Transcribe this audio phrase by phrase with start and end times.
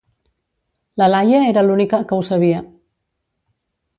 [1.01, 2.65] La Laia era l'ùnica que ho sabía